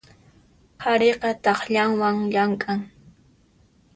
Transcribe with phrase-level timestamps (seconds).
[0.81, 2.79] Qhariqa takllawan llamk'an.